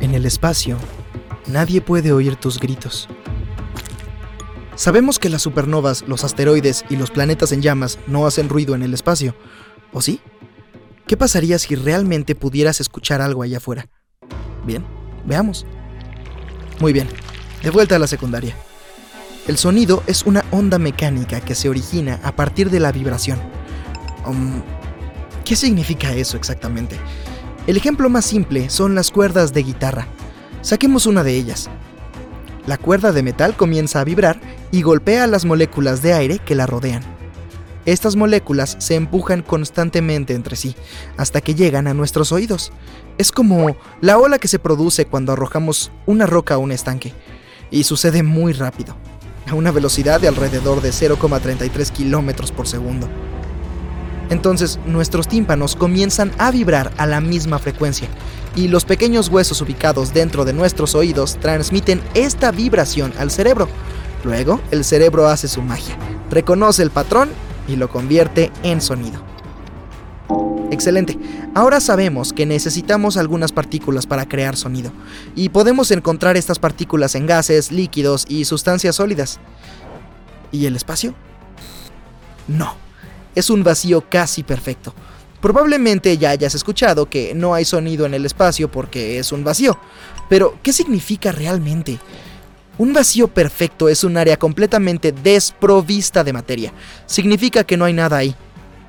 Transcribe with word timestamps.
En 0.00 0.14
el 0.14 0.26
espacio, 0.26 0.76
nadie 1.46 1.80
puede 1.80 2.12
oír 2.12 2.36
tus 2.36 2.60
gritos. 2.60 3.08
Sabemos 4.74 5.18
que 5.18 5.30
las 5.30 5.40
supernovas, 5.40 6.04
los 6.06 6.22
asteroides 6.22 6.84
y 6.90 6.96
los 6.96 7.10
planetas 7.10 7.50
en 7.52 7.62
llamas 7.62 7.98
no 8.06 8.26
hacen 8.26 8.50
ruido 8.50 8.74
en 8.74 8.82
el 8.82 8.92
espacio, 8.92 9.34
¿o 9.92 10.02
sí? 10.02 10.20
¿Qué 11.06 11.16
pasaría 11.16 11.58
si 11.58 11.76
realmente 11.76 12.34
pudieras 12.34 12.80
escuchar 12.80 13.22
algo 13.22 13.42
allá 13.42 13.56
afuera? 13.56 13.88
Bien, 14.66 14.84
veamos. 15.24 15.64
Muy 16.78 16.92
bien, 16.92 17.08
de 17.62 17.70
vuelta 17.70 17.96
a 17.96 17.98
la 17.98 18.06
secundaria. 18.06 18.54
El 19.48 19.56
sonido 19.56 20.02
es 20.06 20.26
una 20.26 20.44
onda 20.50 20.78
mecánica 20.78 21.40
que 21.40 21.54
se 21.54 21.70
origina 21.70 22.20
a 22.22 22.36
partir 22.36 22.68
de 22.68 22.80
la 22.80 22.92
vibración. 22.92 23.38
Um, 24.26 24.60
¿Qué 25.44 25.56
significa 25.56 26.12
eso 26.12 26.36
exactamente? 26.36 26.98
El 27.66 27.76
ejemplo 27.76 28.08
más 28.08 28.24
simple 28.24 28.70
son 28.70 28.94
las 28.94 29.10
cuerdas 29.10 29.52
de 29.52 29.64
guitarra. 29.64 30.06
Saquemos 30.62 31.06
una 31.06 31.24
de 31.24 31.34
ellas. 31.34 31.68
La 32.64 32.78
cuerda 32.78 33.10
de 33.10 33.24
metal 33.24 33.56
comienza 33.56 34.00
a 34.00 34.04
vibrar 34.04 34.40
y 34.70 34.82
golpea 34.82 35.26
las 35.26 35.44
moléculas 35.44 36.00
de 36.00 36.12
aire 36.12 36.38
que 36.38 36.54
la 36.54 36.66
rodean. 36.66 37.02
Estas 37.84 38.14
moléculas 38.14 38.76
se 38.78 38.94
empujan 38.94 39.42
constantemente 39.42 40.34
entre 40.34 40.54
sí 40.54 40.76
hasta 41.16 41.40
que 41.40 41.56
llegan 41.56 41.88
a 41.88 41.94
nuestros 41.94 42.30
oídos. 42.30 42.70
Es 43.18 43.32
como 43.32 43.76
la 44.00 44.18
ola 44.18 44.38
que 44.38 44.48
se 44.48 44.60
produce 44.60 45.06
cuando 45.06 45.32
arrojamos 45.32 45.90
una 46.06 46.26
roca 46.26 46.54
a 46.54 46.58
un 46.58 46.70
estanque. 46.70 47.14
Y 47.72 47.82
sucede 47.82 48.22
muy 48.22 48.52
rápido, 48.52 48.96
a 49.48 49.54
una 49.54 49.72
velocidad 49.72 50.20
de 50.20 50.28
alrededor 50.28 50.82
de 50.82 50.90
0,33 50.90 51.90
kilómetros 51.90 52.52
por 52.52 52.68
segundo 52.68 53.08
entonces 54.30 54.78
nuestros 54.86 55.28
tímpanos 55.28 55.76
comienzan 55.76 56.32
a 56.38 56.50
vibrar 56.50 56.92
a 56.96 57.06
la 57.06 57.20
misma 57.20 57.58
frecuencia 57.58 58.08
y 58.54 58.68
los 58.68 58.84
pequeños 58.84 59.28
huesos 59.28 59.60
ubicados 59.60 60.14
dentro 60.14 60.44
de 60.44 60.52
nuestros 60.52 60.94
oídos 60.94 61.36
transmiten 61.36 62.00
esta 62.14 62.50
vibración 62.50 63.12
al 63.18 63.30
cerebro. 63.30 63.68
Luego, 64.24 64.60
el 64.70 64.84
cerebro 64.84 65.28
hace 65.28 65.46
su 65.46 65.62
magia, 65.62 65.96
reconoce 66.30 66.82
el 66.82 66.90
patrón 66.90 67.28
y 67.68 67.76
lo 67.76 67.88
convierte 67.88 68.50
en 68.62 68.80
sonido. 68.80 69.20
Excelente. 70.70 71.16
Ahora 71.54 71.80
sabemos 71.80 72.32
que 72.32 72.44
necesitamos 72.44 73.16
algunas 73.16 73.52
partículas 73.52 74.06
para 74.06 74.26
crear 74.26 74.56
sonido, 74.56 74.90
y 75.34 75.50
podemos 75.50 75.90
encontrar 75.90 76.36
estas 76.36 76.58
partículas 76.58 77.14
en 77.14 77.26
gases, 77.26 77.70
líquidos 77.70 78.26
y 78.28 78.44
sustancias 78.46 78.96
sólidas. 78.96 79.38
¿Y 80.50 80.66
el 80.66 80.76
espacio? 80.76 81.14
No 82.48 82.85
es 83.36 83.50
un 83.50 83.62
vacío 83.62 84.04
casi 84.10 84.42
perfecto. 84.42 84.92
Probablemente 85.40 86.18
ya 86.18 86.30
hayas 86.30 86.56
escuchado 86.56 87.08
que 87.08 87.34
no 87.34 87.54
hay 87.54 87.64
sonido 87.64 88.06
en 88.06 88.14
el 88.14 88.26
espacio 88.26 88.68
porque 88.68 89.18
es 89.18 89.30
un 89.30 89.44
vacío. 89.44 89.78
Pero, 90.28 90.58
¿qué 90.62 90.72
significa 90.72 91.30
realmente? 91.30 92.00
Un 92.78 92.92
vacío 92.92 93.28
perfecto 93.28 93.88
es 93.88 94.02
un 94.02 94.16
área 94.16 94.38
completamente 94.38 95.12
desprovista 95.12 96.24
de 96.24 96.32
materia. 96.32 96.72
Significa 97.06 97.62
que 97.62 97.76
no 97.76 97.84
hay 97.84 97.92
nada 97.92 98.16
ahí. 98.16 98.34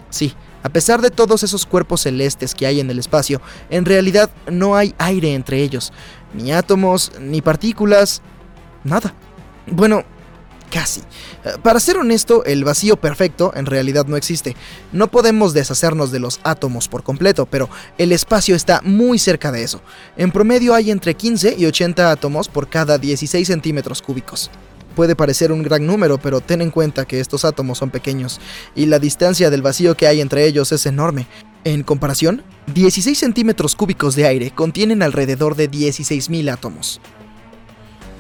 Sí, 0.10 0.34
a 0.64 0.70
pesar 0.70 1.02
de 1.02 1.12
todos 1.12 1.44
esos 1.44 1.66
cuerpos 1.66 2.02
celestes 2.02 2.56
que 2.56 2.66
hay 2.66 2.80
en 2.80 2.90
el 2.90 3.00
espacio, 3.00 3.42
en 3.70 3.86
realidad 3.86 4.30
no 4.50 4.76
hay 4.76 4.96
aire 4.98 5.34
entre 5.34 5.62
ellos. 5.62 5.94
Ni 6.34 6.52
átomos, 6.52 7.12
ni 7.20 7.42
partículas, 7.42 8.22
nada. 8.84 9.14
Bueno, 9.68 10.04
Casi. 10.72 11.00
Eh, 11.00 11.54
para 11.64 11.80
ser 11.80 11.98
honesto, 11.98 12.44
el 12.44 12.64
vacío 12.64 12.98
perfecto 12.98 13.54
en 13.56 13.66
realidad 13.66 14.06
no 14.06 14.18
existe. 14.18 14.56
No 14.92 15.08
podemos 15.08 15.54
deshacernos 15.54 16.12
de 16.12 16.20
los 16.20 16.40
átomos 16.44 16.88
por 16.88 17.04
completo, 17.04 17.46
pero 17.46 17.70
el 17.98 18.12
espacio 18.12 18.56
está 18.56 18.82
muy 18.84 19.18
cerca 19.18 19.52
de 19.52 19.64
eso. 19.64 19.82
En 20.18 20.32
promedio 20.32 20.74
hay 20.74 20.92
entre 20.92 21.14
15 21.14 21.56
y 21.58 21.66
80 21.66 22.12
átomos 22.12 22.50
por 22.50 22.70
cada 22.70 22.98
16 22.98 23.48
centímetros 23.48 24.02
cúbicos. 24.02 24.52
Puede 24.96 25.16
parecer 25.16 25.52
un 25.52 25.62
gran 25.62 25.86
número, 25.86 26.18
pero 26.18 26.42
ten 26.42 26.62
en 26.62 26.72
cuenta 26.72 27.06
que 27.06 27.20
estos 27.20 27.46
átomos 27.46 27.78
son 27.78 27.92
pequeños 27.92 28.42
y 28.76 28.88
la 28.88 28.98
distancia 28.98 29.52
del 29.52 29.62
vacío 29.62 29.96
que 29.96 30.08
hay 30.08 30.22
entre 30.22 30.48
ellos 30.48 30.72
es 30.72 30.86
enorme. 30.88 31.28
En 31.64 31.84
comparación, 31.84 32.44
16 32.74 33.18
centímetros 33.18 33.76
cúbicos 33.76 34.16
de 34.16 34.26
aire 34.26 34.52
contienen 34.52 35.04
alrededor 35.04 35.56
de 35.56 35.70
16.000 35.70 36.52
átomos. 36.52 37.00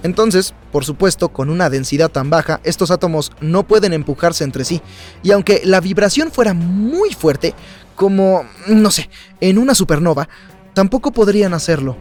Entonces, 0.03 0.53
por 0.71 0.85
supuesto, 0.85 1.29
con 1.29 1.49
una 1.49 1.69
densidad 1.69 2.09
tan 2.09 2.29
baja, 2.29 2.59
estos 2.63 2.91
átomos 2.91 3.31
no 3.41 3.63
pueden 3.63 3.93
empujarse 3.93 4.43
entre 4.43 4.63
sí, 4.63 4.81
y 5.23 5.31
aunque 5.31 5.61
la 5.63 5.81
vibración 5.81 6.31
fuera 6.31 6.53
muy 6.53 7.13
fuerte, 7.13 7.53
como, 7.95 8.43
no 8.67 8.91
sé, 8.91 9.09
en 9.41 9.57
una 9.57 9.73
supernova, 9.73 10.29
tampoco 10.73 11.11
podrían 11.11 11.53
hacerlo. 11.53 11.97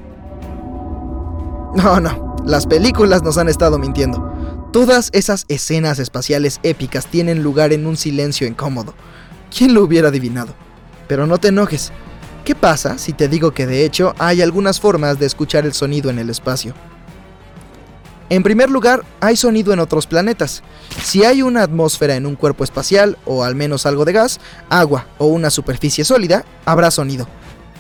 No, 1.75 2.01
no, 2.01 2.37
las 2.45 2.67
películas 2.67 3.23
nos 3.23 3.39
han 3.39 3.49
estado 3.49 3.79
mintiendo. 3.79 4.33
Todas 4.73 5.09
esas 5.13 5.47
escenas 5.49 5.99
espaciales 5.99 6.61
épicas 6.63 7.07
tienen 7.07 7.43
lugar 7.43 7.73
en 7.73 7.87
un 7.87 7.97
silencio 7.97 8.47
incómodo. 8.47 8.95
¿Quién 9.57 9.73
lo 9.73 9.83
hubiera 9.83 10.09
adivinado? 10.09 10.55
Pero 11.09 11.27
no 11.27 11.39
te 11.39 11.49
enojes. 11.49 11.93
¿Qué 12.45 12.55
pasa 12.55 12.99
si 12.99 13.13
te 13.13 13.29
digo 13.29 13.53
que 13.53 13.67
de 13.67 13.85
hecho 13.85 14.15
hay 14.19 14.43
algunas 14.43 14.81
formas 14.81 15.19
de 15.19 15.27
escuchar 15.27 15.65
el 15.65 15.73
sonido 15.73 16.11
en 16.11 16.19
el 16.19 16.31
espacio? 16.31 16.75
En 18.29 18.43
primer 18.43 18.71
lugar, 18.71 19.05
hay 19.21 19.37
sonido 19.37 19.73
en 19.73 19.79
otros 19.79 20.07
planetas. 20.07 20.63
Si 21.03 21.25
hay 21.25 21.43
una 21.43 21.63
atmósfera 21.63 22.17
en 22.17 22.27
un 22.27 22.35
cuerpo 22.35 22.65
espacial, 22.65 23.17
o 23.25 23.45
al 23.45 23.55
menos 23.55 23.87
algo 23.87 24.05
de 24.05 24.13
gas, 24.13 24.41
agua 24.69 25.07
o 25.19 25.27
una 25.27 25.51
superficie 25.51 26.05
sólida, 26.05 26.45
habrá 26.65 26.91
sonido. 26.91 27.29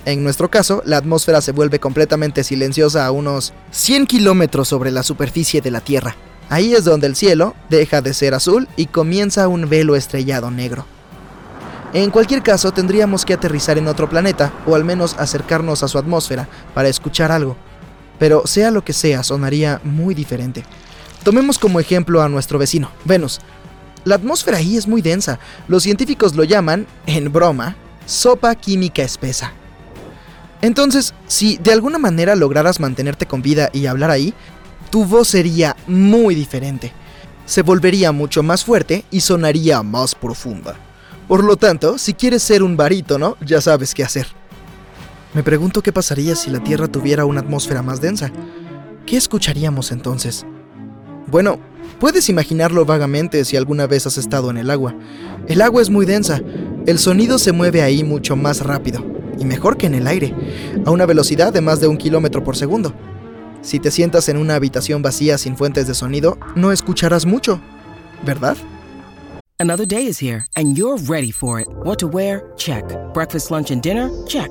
En 0.04 0.22
nuestro 0.22 0.48
caso, 0.48 0.82
la 0.84 0.98
atmósfera 0.98 1.40
se 1.40 1.50
vuelve 1.50 1.80
completamente 1.80 2.44
silenciosa 2.44 3.06
a 3.06 3.10
unos 3.10 3.54
100 3.72 4.06
kilómetros 4.06 4.68
sobre 4.68 4.92
la 4.92 5.02
superficie 5.02 5.60
de 5.60 5.72
la 5.72 5.80
Tierra. 5.80 6.14
Ahí 6.48 6.74
es 6.74 6.84
donde 6.84 7.08
el 7.08 7.16
cielo 7.16 7.56
deja 7.68 8.00
de 8.00 8.14
ser 8.14 8.32
azul 8.32 8.68
y 8.76 8.86
comienza 8.86 9.48
un 9.48 9.68
velo 9.68 9.96
estrellado 9.96 10.52
negro. 10.52 10.86
En 11.92 12.10
cualquier 12.10 12.44
caso, 12.44 12.70
tendríamos 12.70 13.24
que 13.24 13.34
aterrizar 13.34 13.78
en 13.78 13.88
otro 13.88 14.08
planeta, 14.08 14.52
o 14.64 14.76
al 14.76 14.84
menos 14.84 15.16
acercarnos 15.18 15.82
a 15.82 15.88
su 15.88 15.98
atmósfera, 15.98 16.48
para 16.72 16.88
escuchar 16.88 17.32
algo 17.32 17.56
pero 18.18 18.46
sea 18.46 18.70
lo 18.70 18.84
que 18.84 18.92
sea, 18.92 19.22
sonaría 19.22 19.80
muy 19.84 20.14
diferente. 20.14 20.64
Tomemos 21.22 21.58
como 21.58 21.80
ejemplo 21.80 22.22
a 22.22 22.28
nuestro 22.28 22.58
vecino, 22.58 22.90
Venus. 23.04 23.40
La 24.04 24.14
atmósfera 24.14 24.58
ahí 24.58 24.76
es 24.76 24.86
muy 24.86 25.02
densa. 25.02 25.40
Los 25.66 25.82
científicos 25.82 26.36
lo 26.36 26.44
llaman, 26.44 26.86
en 27.06 27.32
broma, 27.32 27.76
sopa 28.06 28.54
química 28.54 29.02
espesa. 29.02 29.52
Entonces, 30.62 31.14
si 31.26 31.58
de 31.58 31.72
alguna 31.72 31.98
manera 31.98 32.36
lograras 32.36 32.80
mantenerte 32.80 33.26
con 33.26 33.42
vida 33.42 33.70
y 33.72 33.86
hablar 33.86 34.10
ahí, 34.10 34.32
tu 34.90 35.04
voz 35.04 35.28
sería 35.28 35.76
muy 35.86 36.34
diferente. 36.34 36.92
Se 37.44 37.62
volvería 37.62 38.12
mucho 38.12 38.42
más 38.42 38.64
fuerte 38.64 39.04
y 39.10 39.20
sonaría 39.20 39.82
más 39.82 40.14
profunda. 40.14 40.76
Por 41.28 41.42
lo 41.42 41.56
tanto, 41.56 41.98
si 41.98 42.14
quieres 42.14 42.42
ser 42.42 42.62
un 42.62 42.76
barítono, 42.76 43.36
ya 43.44 43.60
sabes 43.60 43.94
qué 43.94 44.04
hacer. 44.04 44.28
Me 45.36 45.42
pregunto 45.42 45.82
qué 45.82 45.92
pasaría 45.92 46.34
si 46.34 46.48
la 46.48 46.64
Tierra 46.64 46.88
tuviera 46.88 47.26
una 47.26 47.40
atmósfera 47.40 47.82
más 47.82 48.00
densa. 48.00 48.32
¿Qué 49.04 49.18
escucharíamos 49.18 49.92
entonces? 49.92 50.46
Bueno, 51.26 51.58
puedes 52.00 52.30
imaginarlo 52.30 52.86
vagamente 52.86 53.44
si 53.44 53.54
alguna 53.58 53.86
vez 53.86 54.06
has 54.06 54.16
estado 54.16 54.48
en 54.48 54.56
el 54.56 54.70
agua. 54.70 54.94
El 55.46 55.60
agua 55.60 55.82
es 55.82 55.90
muy 55.90 56.06
densa, 56.06 56.40
el 56.86 56.98
sonido 56.98 57.38
se 57.38 57.52
mueve 57.52 57.82
ahí 57.82 58.02
mucho 58.02 58.34
más 58.34 58.62
rápido, 58.62 59.04
y 59.38 59.44
mejor 59.44 59.76
que 59.76 59.84
en 59.84 59.96
el 59.96 60.06
aire, 60.06 60.34
a 60.86 60.90
una 60.90 61.04
velocidad 61.04 61.52
de 61.52 61.60
más 61.60 61.80
de 61.80 61.88
un 61.88 61.98
kilómetro 61.98 62.42
por 62.42 62.56
segundo. 62.56 62.94
Si 63.60 63.78
te 63.78 63.90
sientas 63.90 64.30
en 64.30 64.38
una 64.38 64.54
habitación 64.54 65.02
vacía 65.02 65.36
sin 65.36 65.54
fuentes 65.54 65.86
de 65.86 65.92
sonido, 65.92 66.38
no 66.54 66.72
escucharás 66.72 67.26
mucho, 67.26 67.60
¿verdad? 68.24 68.56
Another 69.58 69.86
day 69.86 70.06
is 70.06 70.18
here, 70.18 70.46
and 70.54 70.78
you're 70.78 70.96
ready 71.06 71.30
for 71.30 71.60
it. 71.60 71.68
What 71.84 71.96
to 71.98 72.06
wear? 72.06 72.42
Check. 72.56 72.86
Breakfast, 73.12 73.50
lunch, 73.50 73.70
and 73.70 73.82
dinner? 73.82 74.10
Check. 74.26 74.50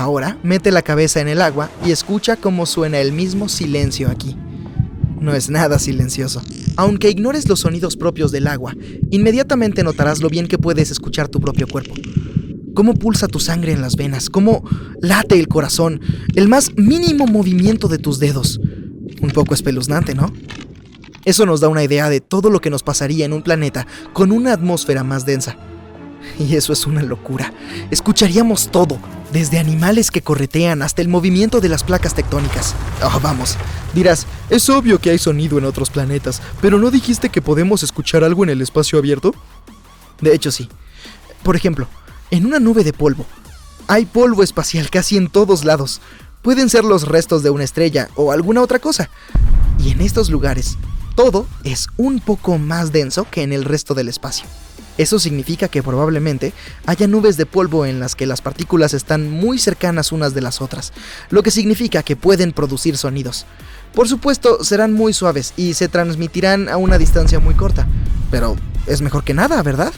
Ahora, 0.00 0.38
mete 0.42 0.70
la 0.70 0.80
cabeza 0.80 1.20
en 1.20 1.28
el 1.28 1.42
agua 1.42 1.68
y 1.84 1.90
escucha 1.90 2.36
cómo 2.36 2.64
suena 2.64 3.00
el 3.00 3.12
mismo 3.12 3.50
silencio 3.50 4.08
aquí. 4.08 4.34
No 5.20 5.34
es 5.34 5.50
nada 5.50 5.78
silencioso. 5.78 6.40
Aunque 6.76 7.10
ignores 7.10 7.46
los 7.46 7.60
sonidos 7.60 7.98
propios 7.98 8.32
del 8.32 8.46
agua, 8.46 8.74
inmediatamente 9.10 9.82
notarás 9.82 10.22
lo 10.22 10.30
bien 10.30 10.48
que 10.48 10.56
puedes 10.56 10.90
escuchar 10.90 11.28
tu 11.28 11.38
propio 11.38 11.66
cuerpo. 11.68 11.92
Cómo 12.72 12.94
pulsa 12.94 13.28
tu 13.28 13.40
sangre 13.40 13.72
en 13.72 13.82
las 13.82 13.96
venas, 13.96 14.30
cómo 14.30 14.64
late 15.02 15.38
el 15.38 15.48
corazón, 15.48 16.00
el 16.34 16.48
más 16.48 16.74
mínimo 16.78 17.26
movimiento 17.26 17.86
de 17.86 17.98
tus 17.98 18.18
dedos. 18.18 18.58
Un 19.20 19.30
poco 19.34 19.52
espeluznante, 19.52 20.14
¿no? 20.14 20.32
Eso 21.26 21.44
nos 21.44 21.60
da 21.60 21.68
una 21.68 21.84
idea 21.84 22.08
de 22.08 22.22
todo 22.22 22.48
lo 22.48 22.62
que 22.62 22.70
nos 22.70 22.82
pasaría 22.82 23.26
en 23.26 23.34
un 23.34 23.42
planeta 23.42 23.86
con 24.14 24.32
una 24.32 24.54
atmósfera 24.54 25.04
más 25.04 25.26
densa. 25.26 25.58
Y 26.38 26.56
eso 26.56 26.72
es 26.72 26.86
una 26.86 27.02
locura. 27.02 27.52
Escucharíamos 27.90 28.70
todo, 28.70 28.98
desde 29.32 29.58
animales 29.58 30.10
que 30.10 30.22
corretean 30.22 30.82
hasta 30.82 31.02
el 31.02 31.08
movimiento 31.08 31.60
de 31.60 31.68
las 31.68 31.84
placas 31.84 32.14
tectónicas. 32.14 32.74
Oh, 33.02 33.20
vamos, 33.20 33.56
dirás, 33.94 34.26
es 34.48 34.68
obvio 34.68 34.98
que 34.98 35.10
hay 35.10 35.18
sonido 35.18 35.58
en 35.58 35.64
otros 35.64 35.90
planetas, 35.90 36.42
pero 36.60 36.78
¿no 36.78 36.90
dijiste 36.90 37.28
que 37.28 37.42
podemos 37.42 37.82
escuchar 37.82 38.24
algo 38.24 38.44
en 38.44 38.50
el 38.50 38.62
espacio 38.62 38.98
abierto? 38.98 39.34
De 40.20 40.34
hecho, 40.34 40.50
sí. 40.50 40.68
Por 41.42 41.56
ejemplo, 41.56 41.88
en 42.30 42.46
una 42.46 42.58
nube 42.58 42.84
de 42.84 42.92
polvo. 42.92 43.26
Hay 43.86 44.06
polvo 44.06 44.42
espacial 44.42 44.90
casi 44.90 45.16
en 45.16 45.28
todos 45.28 45.64
lados. 45.64 46.00
Pueden 46.42 46.68
ser 46.68 46.84
los 46.84 47.08
restos 47.08 47.42
de 47.42 47.50
una 47.50 47.64
estrella 47.64 48.08
o 48.14 48.32
alguna 48.32 48.62
otra 48.62 48.78
cosa. 48.78 49.10
Y 49.78 49.90
en 49.90 50.00
estos 50.00 50.30
lugares, 50.30 50.76
todo 51.16 51.46
es 51.64 51.88
un 51.96 52.20
poco 52.20 52.58
más 52.58 52.92
denso 52.92 53.26
que 53.30 53.42
en 53.42 53.52
el 53.52 53.64
resto 53.64 53.94
del 53.94 54.08
espacio. 54.08 54.46
Eso 55.00 55.18
significa 55.18 55.68
que 55.68 55.82
probablemente 55.82 56.52
haya 56.84 57.06
nubes 57.06 57.38
de 57.38 57.46
polvo 57.46 57.86
en 57.86 58.00
las 58.00 58.14
que 58.14 58.26
las 58.26 58.42
partículas 58.42 58.92
están 58.92 59.30
muy 59.30 59.58
cercanas 59.58 60.12
unas 60.12 60.34
de 60.34 60.42
las 60.42 60.60
otras, 60.60 60.92
lo 61.30 61.42
que 61.42 61.50
significa 61.50 62.02
que 62.02 62.16
pueden 62.16 62.52
producir 62.52 62.98
sonidos. 62.98 63.46
Por 63.94 64.08
supuesto, 64.08 64.62
serán 64.62 64.92
muy 64.92 65.14
suaves 65.14 65.54
y 65.56 65.72
se 65.72 65.88
transmitirán 65.88 66.68
a 66.68 66.76
una 66.76 66.98
distancia 66.98 67.40
muy 67.40 67.54
corta, 67.54 67.88
pero 68.30 68.56
es 68.86 69.00
mejor 69.00 69.24
que 69.24 69.32
nada, 69.32 69.62
¿verdad? 69.62 69.94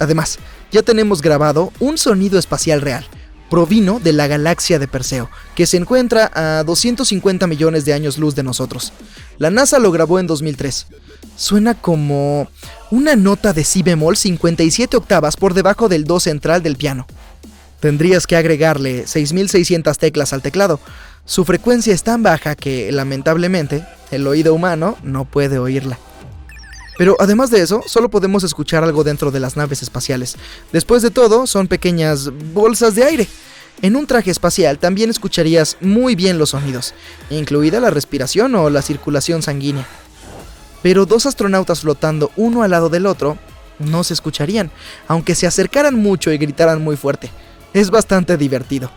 Además, 0.00 0.40
ya 0.72 0.82
tenemos 0.82 1.22
grabado 1.22 1.72
un 1.78 1.96
sonido 1.96 2.40
espacial 2.40 2.80
real. 2.80 3.06
Provino 3.50 4.00
de 4.00 4.14
la 4.14 4.26
galaxia 4.26 4.80
de 4.80 4.88
Perseo, 4.88 5.30
que 5.54 5.66
se 5.66 5.76
encuentra 5.76 6.28
a 6.34 6.64
250 6.64 7.46
millones 7.46 7.84
de 7.84 7.92
años 7.92 8.18
luz 8.18 8.34
de 8.34 8.42
nosotros. 8.42 8.92
La 9.38 9.52
NASA 9.52 9.78
lo 9.78 9.92
grabó 9.92 10.18
en 10.18 10.26
2003. 10.26 10.88
Suena 11.36 11.74
como 11.74 12.48
una 12.90 13.16
nota 13.16 13.52
de 13.52 13.64
si 13.64 13.82
bemol 13.82 14.16
57 14.16 14.96
octavas 14.96 15.36
por 15.36 15.54
debajo 15.54 15.88
del 15.88 16.04
do 16.04 16.20
central 16.20 16.62
del 16.62 16.76
piano. 16.76 17.06
Tendrías 17.80 18.26
que 18.26 18.36
agregarle 18.36 19.06
6600 19.06 19.98
teclas 19.98 20.32
al 20.32 20.42
teclado. 20.42 20.80
Su 21.26 21.44
frecuencia 21.44 21.92
es 21.92 22.02
tan 22.02 22.22
baja 22.22 22.54
que, 22.54 22.90
lamentablemente, 22.92 23.84
el 24.10 24.26
oído 24.26 24.54
humano 24.54 24.96
no 25.02 25.24
puede 25.24 25.58
oírla. 25.58 25.98
Pero 26.96 27.16
además 27.18 27.50
de 27.50 27.60
eso, 27.60 27.82
solo 27.86 28.08
podemos 28.08 28.44
escuchar 28.44 28.84
algo 28.84 29.02
dentro 29.02 29.30
de 29.30 29.40
las 29.40 29.56
naves 29.56 29.82
espaciales. 29.82 30.36
Después 30.72 31.02
de 31.02 31.10
todo, 31.10 31.46
son 31.46 31.66
pequeñas 31.66 32.30
bolsas 32.52 32.94
de 32.94 33.04
aire. 33.04 33.28
En 33.82 33.96
un 33.96 34.06
traje 34.06 34.30
espacial 34.30 34.78
también 34.78 35.10
escucharías 35.10 35.76
muy 35.80 36.14
bien 36.14 36.38
los 36.38 36.50
sonidos, 36.50 36.94
incluida 37.28 37.80
la 37.80 37.90
respiración 37.90 38.54
o 38.54 38.70
la 38.70 38.82
circulación 38.82 39.42
sanguínea. 39.42 39.86
Pero 40.84 41.06
dos 41.06 41.24
astronautas 41.24 41.80
flotando 41.80 42.30
uno 42.36 42.62
al 42.62 42.72
lado 42.72 42.90
del 42.90 43.06
otro 43.06 43.38
no 43.78 44.04
se 44.04 44.12
escucharían, 44.12 44.70
aunque 45.08 45.34
se 45.34 45.46
acercaran 45.46 45.94
mucho 45.94 46.30
y 46.30 46.36
gritaran 46.36 46.84
muy 46.84 46.98
fuerte. 46.98 47.30
Es 47.72 47.88
bastante 47.90 48.36
divertido. 48.36 48.90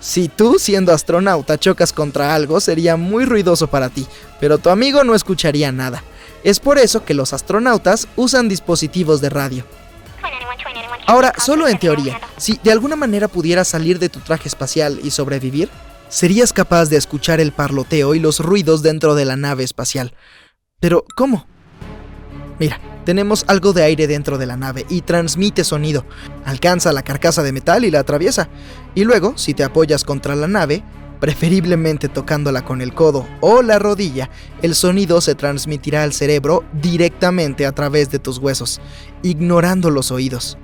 Si 0.00 0.28
tú, 0.28 0.58
siendo 0.58 0.90
astronauta, 0.90 1.58
chocas 1.58 1.92
contra 1.92 2.34
algo, 2.34 2.60
sería 2.60 2.96
muy 2.96 3.26
ruidoso 3.26 3.66
para 3.66 3.90
ti, 3.90 4.06
pero 4.40 4.56
tu 4.56 4.70
amigo 4.70 5.04
no 5.04 5.14
escucharía 5.14 5.70
nada. 5.70 6.02
Es 6.44 6.60
por 6.60 6.78
eso 6.78 7.04
que 7.04 7.12
los 7.12 7.34
astronautas 7.34 8.08
usan 8.16 8.48
dispositivos 8.48 9.20
de 9.20 9.28
radio. 9.28 9.66
Ahora, 11.06 11.34
solo 11.36 11.68
en 11.68 11.78
teoría, 11.78 12.18
si 12.38 12.58
de 12.64 12.72
alguna 12.72 12.96
manera 12.96 13.28
pudieras 13.28 13.68
salir 13.68 13.98
de 13.98 14.08
tu 14.08 14.20
traje 14.20 14.48
espacial 14.48 14.98
y 15.02 15.10
sobrevivir, 15.10 15.68
serías 16.08 16.54
capaz 16.54 16.86
de 16.86 16.96
escuchar 16.96 17.38
el 17.38 17.52
parloteo 17.52 18.14
y 18.14 18.18
los 18.18 18.40
ruidos 18.40 18.80
dentro 18.82 19.14
de 19.14 19.26
la 19.26 19.36
nave 19.36 19.64
espacial. 19.64 20.14
Pero, 20.80 21.04
¿cómo? 21.16 21.44
Mira, 22.60 22.80
tenemos 23.04 23.44
algo 23.48 23.72
de 23.72 23.82
aire 23.82 24.06
dentro 24.06 24.38
de 24.38 24.46
la 24.46 24.56
nave 24.56 24.86
y 24.88 25.00
transmite 25.00 25.64
sonido. 25.64 26.04
Alcanza 26.44 26.92
la 26.92 27.02
carcasa 27.02 27.42
de 27.42 27.52
metal 27.52 27.84
y 27.84 27.90
la 27.90 28.00
atraviesa. 28.00 28.48
Y 28.94 29.04
luego, 29.04 29.36
si 29.36 29.54
te 29.54 29.64
apoyas 29.64 30.04
contra 30.04 30.36
la 30.36 30.46
nave, 30.46 30.84
preferiblemente 31.18 32.08
tocándola 32.08 32.64
con 32.64 32.80
el 32.80 32.94
codo 32.94 33.26
o 33.40 33.62
la 33.62 33.80
rodilla, 33.80 34.30
el 34.62 34.76
sonido 34.76 35.20
se 35.20 35.34
transmitirá 35.34 36.04
al 36.04 36.12
cerebro 36.12 36.64
directamente 36.80 37.66
a 37.66 37.72
través 37.72 38.10
de 38.10 38.20
tus 38.20 38.38
huesos, 38.38 38.80
ignorando 39.22 39.90
los 39.90 40.12
oídos. 40.12 40.58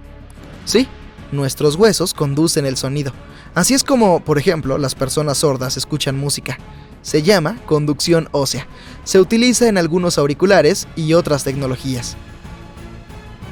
Sí, 0.65 0.87
nuestros 1.33 1.75
huesos 1.75 2.15
conducen 2.15 2.67
el 2.67 2.77
sonido. 2.77 3.13
Así 3.55 3.75
es 3.75 3.83
como, 3.83 4.21
por 4.21 4.39
ejemplo, 4.39 4.79
las 4.79 4.95
personas 4.95 5.39
sordas 5.39 5.77
escuchan 5.77 6.17
música. 6.17 6.59
Se 7.05 7.23
llama 7.23 7.59
conducción 7.67 8.29
ósea. 8.33 8.67
Se 9.05 9.21
utiliza 9.21 9.69
en 9.69 9.77
algunos 9.77 10.17
auriculares 10.17 10.89
y 10.97 11.13
otras 11.13 11.45
tecnologías. 11.45 12.17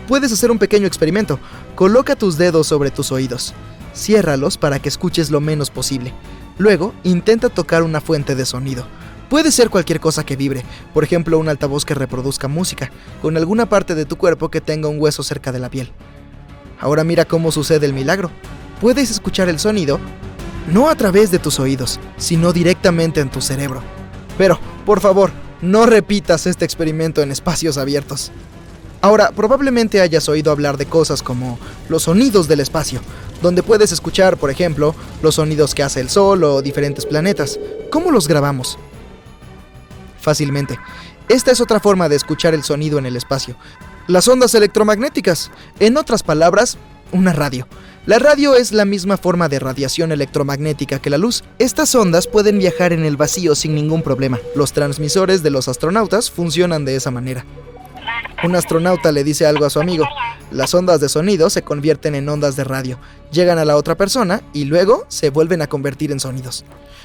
Puedes 0.08 0.32
hacer 0.32 0.50
un 0.50 0.58
pequeño 0.58 0.86
experimento. 0.86 1.38
Coloca 1.74 2.16
tus 2.16 2.38
dedos 2.38 2.66
sobre 2.66 2.90
tus 2.90 3.12
oídos. 3.12 3.52
Ciérralos 3.94 4.56
para 4.56 4.80
que 4.80 4.88
escuches 4.88 5.30
lo 5.30 5.42
menos 5.42 5.70
posible. 5.70 6.14
Luego, 6.56 6.94
intenta 7.04 7.50
tocar 7.50 7.82
una 7.82 8.00
fuente 8.00 8.34
de 8.34 8.46
sonido. 8.46 8.86
Puede 9.28 9.52
ser 9.52 9.68
cualquier 9.68 10.00
cosa 10.00 10.24
que 10.24 10.36
vibre, 10.36 10.62
por 10.94 11.04
ejemplo 11.04 11.38
un 11.38 11.48
altavoz 11.48 11.84
que 11.84 11.94
reproduzca 11.94 12.48
música, 12.48 12.90
con 13.20 13.36
alguna 13.36 13.66
parte 13.66 13.94
de 13.94 14.04
tu 14.04 14.16
cuerpo 14.16 14.50
que 14.50 14.60
tenga 14.60 14.88
un 14.88 15.00
hueso 15.00 15.22
cerca 15.22 15.52
de 15.52 15.58
la 15.58 15.70
piel. 15.70 15.92
Ahora 16.80 17.04
mira 17.04 17.26
cómo 17.26 17.52
sucede 17.52 17.84
el 17.86 17.92
milagro. 17.92 18.30
Puedes 18.80 19.10
escuchar 19.10 19.48
el 19.48 19.58
sonido 19.58 20.00
no 20.68 20.88
a 20.88 20.94
través 20.94 21.30
de 21.30 21.38
tus 21.38 21.58
oídos, 21.60 22.00
sino 22.16 22.52
directamente 22.52 23.20
en 23.20 23.30
tu 23.30 23.40
cerebro. 23.40 23.82
Pero, 24.38 24.58
por 24.86 25.00
favor, 25.00 25.30
no 25.60 25.86
repitas 25.86 26.46
este 26.46 26.64
experimento 26.64 27.22
en 27.22 27.30
espacios 27.30 27.78
abiertos. 27.78 28.32
Ahora, 29.00 29.32
probablemente 29.32 30.00
hayas 30.00 30.28
oído 30.28 30.52
hablar 30.52 30.76
de 30.76 30.86
cosas 30.86 31.22
como 31.22 31.58
los 31.88 32.04
sonidos 32.04 32.46
del 32.46 32.60
espacio, 32.60 33.00
donde 33.42 33.62
puedes 33.64 33.90
escuchar, 33.90 34.36
por 34.36 34.50
ejemplo, 34.50 34.94
los 35.22 35.34
sonidos 35.34 35.74
que 35.74 35.82
hace 35.82 36.00
el 36.00 36.08
Sol 36.08 36.44
o 36.44 36.62
diferentes 36.62 37.04
planetas. 37.04 37.58
¿Cómo 37.90 38.12
los 38.12 38.28
grabamos? 38.28 38.78
Fácilmente. 40.20 40.78
Esta 41.28 41.50
es 41.50 41.60
otra 41.60 41.80
forma 41.80 42.08
de 42.08 42.16
escuchar 42.16 42.54
el 42.54 42.62
sonido 42.62 42.98
en 42.98 43.06
el 43.06 43.16
espacio. 43.16 43.56
Las 44.06 44.28
ondas 44.28 44.54
electromagnéticas. 44.54 45.50
En 45.80 45.96
otras 45.96 46.22
palabras, 46.22 46.78
una 47.10 47.32
radio. 47.32 47.66
La 48.04 48.18
radio 48.18 48.56
es 48.56 48.72
la 48.72 48.84
misma 48.84 49.16
forma 49.16 49.48
de 49.48 49.60
radiación 49.60 50.10
electromagnética 50.10 50.98
que 50.98 51.08
la 51.08 51.18
luz. 51.18 51.44
Estas 51.60 51.94
ondas 51.94 52.26
pueden 52.26 52.58
viajar 52.58 52.92
en 52.92 53.04
el 53.04 53.16
vacío 53.16 53.54
sin 53.54 53.76
ningún 53.76 54.02
problema. 54.02 54.40
Los 54.56 54.72
transmisores 54.72 55.44
de 55.44 55.50
los 55.50 55.68
astronautas 55.68 56.28
funcionan 56.28 56.84
de 56.84 56.96
esa 56.96 57.12
manera. 57.12 57.46
Un 58.44 58.56
astronauta 58.56 59.12
le 59.12 59.22
dice 59.22 59.46
algo 59.46 59.64
a 59.64 59.70
su 59.70 59.80
amigo. 59.80 60.04
Las 60.50 60.74
ondas 60.74 61.00
de 61.00 61.08
sonido 61.08 61.48
se 61.48 61.62
convierten 61.62 62.16
en 62.16 62.28
ondas 62.28 62.56
de 62.56 62.64
radio, 62.64 62.98
llegan 63.30 63.58
a 63.58 63.64
la 63.64 63.76
otra 63.76 63.96
persona 63.96 64.42
y 64.52 64.64
luego 64.64 65.04
se 65.06 65.30
vuelven 65.30 65.62
a 65.62 65.68
convertir 65.68 66.10
en 66.10 66.18
sonidos. 66.18 66.64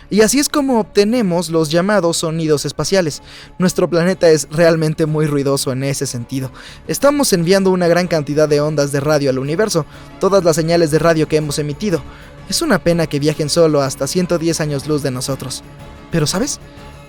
Y 0.09 0.21
así 0.21 0.39
es 0.39 0.49
como 0.49 0.79
obtenemos 0.79 1.49
los 1.49 1.69
llamados 1.69 2.17
sonidos 2.17 2.65
espaciales. 2.65 3.21
Nuestro 3.59 3.87
planeta 3.87 4.29
es 4.29 4.47
realmente 4.49 5.05
muy 5.05 5.27
ruidoso 5.27 5.71
en 5.71 5.83
ese 5.83 6.07
sentido. 6.07 6.51
Estamos 6.87 7.31
enviando 7.33 7.69
una 7.71 7.87
gran 7.87 8.07
cantidad 8.07 8.49
de 8.49 8.59
ondas 8.59 8.91
de 8.91 8.99
radio 8.99 9.29
al 9.29 9.37
universo, 9.37 9.85
todas 10.19 10.43
las 10.43 10.55
señales 10.55 10.89
de 10.89 10.99
radio 10.99 11.27
que 11.27 11.37
hemos 11.37 11.59
emitido. 11.59 12.01
Es 12.49 12.61
una 12.63 12.79
pena 12.79 13.05
que 13.05 13.19
viajen 13.19 13.49
solo 13.49 13.81
hasta 13.81 14.07
110 14.07 14.59
años 14.61 14.87
luz 14.87 15.03
de 15.03 15.11
nosotros. 15.11 15.63
Pero, 16.09 16.25
¿sabes? 16.25 16.59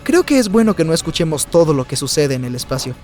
Creo 0.03 0.25
que 0.25 0.39
es 0.39 0.49
bueno 0.49 0.75
que 0.75 0.85
no 0.85 0.93
escuchemos 0.93 1.47
todo 1.47 1.73
lo 1.73 1.87
que 1.87 1.97
sucede 1.97 2.35
en 2.35 2.45
el 2.45 2.57
espacio. 2.57 2.95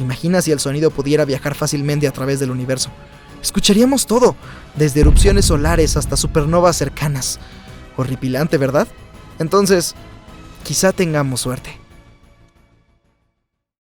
Imagina 0.00 0.42
si 0.42 0.52
el 0.52 0.60
sonido 0.60 0.90
pudiera 0.90 1.24
viajar 1.24 1.54
fácilmente 1.54 2.08
a 2.08 2.12
través 2.12 2.40
del 2.40 2.50
universo. 2.50 2.90
Escucharíamos 3.42 4.06
todo, 4.06 4.36
desde 4.76 5.00
erupciones 5.00 5.46
solares 5.46 5.96
hasta 5.96 6.16
supernovas 6.16 6.76
cercanas. 6.76 7.40
Horripilante, 7.96 8.56
¿verdad? 8.56 8.88
Entonces, 9.38 9.94
quizá 10.64 10.92
tengamos 10.92 11.40
suerte. 11.40 11.81